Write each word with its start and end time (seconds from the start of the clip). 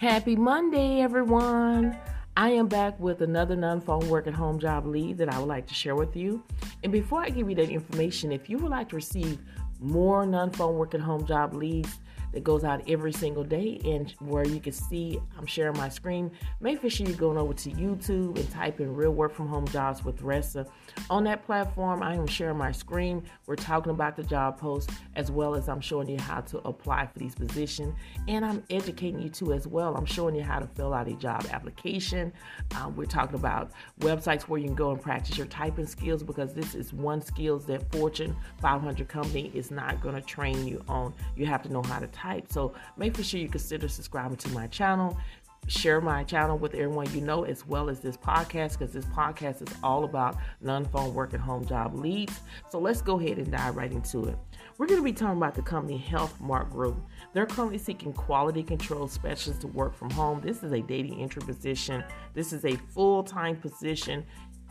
Happy 0.00 0.34
Monday, 0.34 1.02
everyone. 1.02 1.94
I 2.34 2.52
am 2.52 2.68
back 2.68 2.98
with 2.98 3.20
another 3.20 3.54
non 3.54 3.82
phone 3.82 4.08
work 4.08 4.26
at 4.26 4.32
home 4.32 4.58
job 4.58 4.86
lead 4.86 5.18
that 5.18 5.28
I 5.28 5.38
would 5.38 5.46
like 5.46 5.66
to 5.66 5.74
share 5.74 5.94
with 5.94 6.16
you. 6.16 6.42
And 6.82 6.90
before 6.90 7.20
I 7.20 7.28
give 7.28 7.50
you 7.50 7.56
that 7.56 7.68
information, 7.68 8.32
if 8.32 8.48
you 8.48 8.56
would 8.56 8.70
like 8.70 8.88
to 8.88 8.96
receive 8.96 9.38
more 9.78 10.24
non 10.24 10.52
phone 10.52 10.76
work 10.76 10.94
at 10.94 11.02
home 11.02 11.26
job 11.26 11.52
leads, 11.52 11.98
that 12.32 12.44
goes 12.44 12.64
out 12.64 12.82
every 12.88 13.12
single 13.12 13.44
day 13.44 13.80
and 13.84 14.14
where 14.20 14.46
you 14.46 14.60
can 14.60 14.72
see 14.72 15.20
I'm 15.38 15.46
sharing 15.46 15.76
my 15.76 15.88
screen. 15.88 16.30
Make 16.60 16.80
sure 16.90 17.06
you're 17.06 17.16
going 17.16 17.38
over 17.38 17.52
to 17.52 17.70
YouTube 17.70 18.36
and 18.36 18.50
type 18.50 18.80
in 18.80 18.94
real 18.94 19.12
work 19.12 19.34
from 19.34 19.48
home 19.48 19.66
jobs 19.68 20.04
with 20.04 20.22
Ressa. 20.22 20.68
On 21.08 21.24
that 21.24 21.44
platform, 21.44 22.02
I 22.02 22.14
am 22.14 22.26
sharing 22.26 22.58
my 22.58 22.72
screen. 22.72 23.24
We're 23.46 23.56
talking 23.56 23.90
about 23.90 24.16
the 24.16 24.22
job 24.22 24.58
post 24.58 24.90
as 25.16 25.30
well 25.30 25.54
as 25.54 25.68
I'm 25.68 25.80
showing 25.80 26.08
you 26.08 26.18
how 26.18 26.40
to 26.42 26.58
apply 26.58 27.06
for 27.06 27.18
these 27.18 27.34
positions 27.34 27.94
and 28.28 28.44
I'm 28.44 28.62
educating 28.70 29.20
you 29.20 29.28
too 29.28 29.52
as 29.52 29.66
well. 29.66 29.96
I'm 29.96 30.06
showing 30.06 30.34
you 30.34 30.42
how 30.42 30.58
to 30.58 30.66
fill 30.66 30.94
out 30.94 31.08
a 31.08 31.14
job 31.14 31.46
application. 31.50 32.32
Um, 32.76 32.94
we're 32.96 33.06
talking 33.06 33.36
about 33.36 33.72
websites 34.00 34.42
where 34.42 34.60
you 34.60 34.66
can 34.66 34.74
go 34.74 34.90
and 34.90 35.00
practice 35.00 35.36
your 35.36 35.46
typing 35.46 35.86
skills 35.86 36.22
because 36.22 36.54
this 36.54 36.74
is 36.74 36.92
one 36.92 37.20
skills 37.20 37.66
that 37.66 37.90
Fortune 37.92 38.36
500 38.60 39.08
company 39.08 39.50
is 39.54 39.70
not 39.70 40.00
going 40.00 40.14
to 40.14 40.20
train 40.20 40.66
you 40.66 40.82
on. 40.88 41.12
You 41.36 41.46
have 41.46 41.62
to 41.62 41.72
know 41.72 41.82
how 41.82 41.98
to 41.98 42.06
type. 42.06 42.19
So 42.50 42.74
make 42.96 43.16
for 43.16 43.22
sure 43.22 43.40
you 43.40 43.48
consider 43.48 43.88
subscribing 43.88 44.36
to 44.38 44.50
my 44.50 44.66
channel. 44.66 45.18
Share 45.66 46.00
my 46.00 46.24
channel 46.24 46.58
with 46.58 46.74
everyone 46.74 47.12
you 47.14 47.20
know, 47.20 47.44
as 47.44 47.66
well 47.66 47.90
as 47.90 48.00
this 48.00 48.16
podcast, 48.16 48.78
because 48.78 48.92
this 48.92 49.04
podcast 49.06 49.62
is 49.68 49.74
all 49.82 50.04
about 50.04 50.36
non 50.60 50.84
phone 50.86 51.14
work 51.14 51.34
at 51.34 51.40
home 51.40 51.66
job 51.66 51.94
leads. 51.94 52.40
So 52.70 52.78
let's 52.78 53.02
go 53.02 53.20
ahead 53.20 53.38
and 53.38 53.50
dive 53.52 53.76
right 53.76 53.92
into 53.92 54.24
it. 54.26 54.36
We're 54.78 54.86
going 54.86 55.00
to 55.00 55.04
be 55.04 55.12
talking 55.12 55.36
about 55.36 55.54
the 55.54 55.62
company 55.62 55.98
Health 55.98 56.40
Mart 56.40 56.70
Group. 56.70 56.96
They're 57.34 57.46
currently 57.46 57.78
seeking 57.78 58.12
quality 58.12 58.62
control 58.62 59.06
specialists 59.06 59.60
to 59.60 59.68
work 59.68 59.94
from 59.94 60.10
home. 60.10 60.40
This 60.40 60.62
is 60.62 60.72
a 60.72 60.80
data 60.80 61.14
entry 61.14 61.42
position. 61.42 62.02
This 62.34 62.52
is 62.52 62.64
a 62.64 62.76
full 62.94 63.22
time 63.22 63.56
position, 63.56 64.24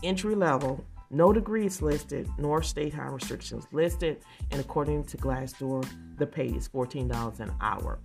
entry 0.03 0.35
level. 0.35 0.83
No 1.11 1.33
degrees 1.33 1.81
listed, 1.81 2.29
nor 2.37 2.61
state 2.61 2.93
high 2.93 3.07
restrictions 3.07 3.65
listed, 3.71 4.21
and 4.51 4.61
according 4.61 5.05
to 5.05 5.17
Glassdoor, 5.17 5.87
the 6.17 6.27
pay 6.27 6.47
is 6.47 6.69
$14 6.69 7.39
an 7.39 7.51
hour. 7.61 7.99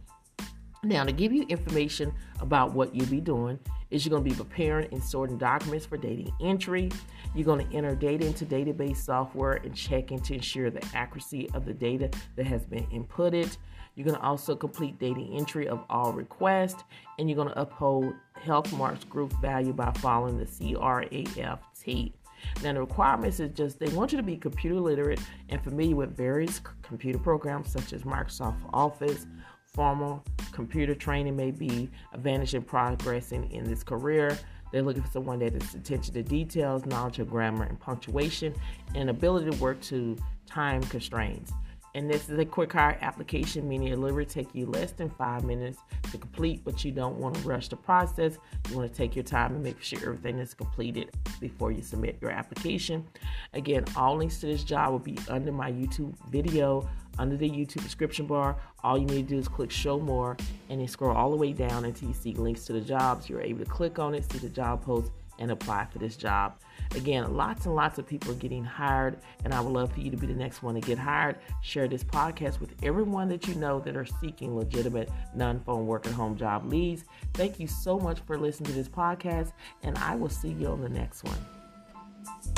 Now, 0.82 1.04
to 1.04 1.12
give 1.12 1.32
you 1.32 1.44
information 1.48 2.12
about 2.40 2.74
what 2.74 2.94
you'll 2.94 3.06
be 3.06 3.20
doing, 3.20 3.58
is 3.90 4.04
you're 4.04 4.10
going 4.10 4.24
to 4.24 4.30
be 4.30 4.36
preparing 4.36 4.92
and 4.92 5.02
sorting 5.02 5.38
documents 5.38 5.86
for 5.86 5.96
data 5.96 6.30
entry. 6.40 6.90
You're 7.34 7.44
going 7.44 7.66
to 7.66 7.76
enter 7.76 7.94
data 7.94 8.26
into 8.26 8.44
database 8.44 8.98
software 8.98 9.54
and 9.54 9.74
checking 9.74 10.20
to 10.20 10.34
ensure 10.34 10.70
the 10.70 10.84
accuracy 10.94 11.48
of 11.54 11.64
the 11.64 11.72
data 11.72 12.10
that 12.36 12.46
has 12.46 12.66
been 12.66 12.84
inputted. 12.86 13.56
You're 13.94 14.06
going 14.06 14.18
to 14.18 14.22
also 14.22 14.56
complete 14.56 14.98
data 14.98 15.24
entry 15.32 15.68
of 15.68 15.84
all 15.88 16.12
requests, 16.12 16.82
and 17.18 17.30
you're 17.30 17.36
going 17.36 17.48
to 17.48 17.60
uphold 17.60 18.12
Health 18.34 18.72
Mark's 18.72 19.04
group 19.04 19.32
value 19.40 19.72
by 19.72 19.92
following 19.92 20.36
the 20.36 20.46
CRAFT. 20.46 22.12
Now, 22.62 22.72
the 22.72 22.80
requirements 22.80 23.40
is 23.40 23.50
just 23.52 23.78
they 23.78 23.88
want 23.88 24.12
you 24.12 24.18
to 24.18 24.22
be 24.22 24.36
computer 24.36 24.80
literate 24.80 25.20
and 25.48 25.62
familiar 25.62 25.96
with 25.96 26.16
various 26.16 26.60
computer 26.82 27.18
programs 27.18 27.70
such 27.70 27.92
as 27.92 28.02
Microsoft 28.02 28.60
Office. 28.72 29.26
Formal 29.64 30.24
computer 30.52 30.94
training 30.94 31.34
may 31.34 31.50
be 31.50 31.90
advantage 32.12 32.54
in 32.54 32.62
progressing 32.62 33.50
in 33.50 33.64
this 33.64 33.82
career. 33.82 34.38
They're 34.70 34.82
looking 34.82 35.02
for 35.02 35.10
someone 35.10 35.38
that 35.40 35.54
is 35.54 35.74
attention 35.74 36.14
to 36.14 36.22
details, 36.22 36.86
knowledge 36.86 37.18
of 37.18 37.28
grammar 37.30 37.64
and 37.64 37.78
punctuation, 37.78 38.54
and 38.94 39.10
ability 39.10 39.50
to 39.50 39.56
work 39.58 39.80
to 39.82 40.16
time 40.46 40.82
constraints. 40.82 41.52
And 41.94 42.10
this 42.10 42.28
is 42.28 42.38
a 42.38 42.44
quick 42.44 42.72
hire 42.72 42.98
application, 43.02 43.68
meaning 43.68 43.88
it 43.88 43.98
literally 43.98 44.26
take 44.26 44.52
you 44.52 44.66
less 44.66 44.90
than 44.90 45.08
five 45.10 45.44
minutes 45.44 45.78
to 46.10 46.18
complete, 46.18 46.62
but 46.64 46.84
you 46.84 46.90
don't 46.90 47.18
want 47.18 47.36
to 47.36 47.48
rush 47.48 47.68
the 47.68 47.76
process. 47.76 48.36
You 48.68 48.76
want 48.76 48.90
to 48.90 48.96
take 48.96 49.14
your 49.14 49.22
time 49.22 49.54
and 49.54 49.62
make 49.62 49.80
sure 49.80 50.00
everything 50.00 50.38
is 50.40 50.54
completed 50.54 51.10
before 51.40 51.70
you 51.70 51.82
submit 51.82 52.18
your 52.20 52.32
application. 52.32 53.06
Again, 53.52 53.84
all 53.96 54.16
links 54.16 54.40
to 54.40 54.46
this 54.46 54.64
job 54.64 54.90
will 54.90 54.98
be 54.98 55.18
under 55.28 55.52
my 55.52 55.70
YouTube 55.70 56.14
video, 56.30 56.88
under 57.18 57.36
the 57.36 57.48
YouTube 57.48 57.84
description 57.84 58.26
bar. 58.26 58.56
All 58.82 58.98
you 58.98 59.06
need 59.06 59.28
to 59.28 59.34
do 59.34 59.38
is 59.38 59.46
click 59.46 59.70
show 59.70 60.00
more 60.00 60.36
and 60.68 60.80
then 60.80 60.88
scroll 60.88 61.16
all 61.16 61.30
the 61.30 61.36
way 61.36 61.52
down 61.52 61.84
until 61.84 62.08
you 62.08 62.14
see 62.14 62.34
links 62.34 62.64
to 62.64 62.72
the 62.72 62.80
jobs. 62.80 63.28
You're 63.28 63.40
able 63.40 63.64
to 63.64 63.70
click 63.70 64.00
on 64.00 64.14
it, 64.14 64.30
see 64.32 64.38
the 64.38 64.48
job 64.48 64.82
post, 64.82 65.12
and 65.38 65.50
apply 65.50 65.86
for 65.86 65.98
this 65.98 66.16
job. 66.16 66.58
Again, 66.94 67.34
lots 67.36 67.66
and 67.66 67.74
lots 67.74 67.98
of 67.98 68.06
people 68.06 68.32
are 68.32 68.36
getting 68.36 68.64
hired, 68.64 69.18
and 69.44 69.52
I 69.52 69.60
would 69.60 69.72
love 69.72 69.92
for 69.92 70.00
you 70.00 70.10
to 70.10 70.16
be 70.16 70.26
the 70.26 70.34
next 70.34 70.62
one 70.62 70.74
to 70.74 70.80
get 70.80 70.98
hired. 70.98 71.38
Share 71.62 71.88
this 71.88 72.04
podcast 72.04 72.60
with 72.60 72.74
everyone 72.82 73.28
that 73.28 73.48
you 73.48 73.54
know 73.54 73.80
that 73.80 73.96
are 73.96 74.06
seeking 74.06 74.56
legitimate 74.56 75.10
non 75.34 75.60
phone 75.60 75.86
work 75.86 76.06
at 76.06 76.12
home 76.12 76.36
job 76.36 76.66
leads. 76.66 77.04
Thank 77.34 77.58
you 77.58 77.66
so 77.66 77.98
much 77.98 78.20
for 78.20 78.38
listening 78.38 78.70
to 78.70 78.76
this 78.76 78.88
podcast, 78.88 79.52
and 79.82 79.96
I 79.98 80.14
will 80.14 80.28
see 80.28 80.50
you 80.50 80.68
on 80.68 80.80
the 80.80 80.88
next 80.88 81.24
one. 81.24 82.53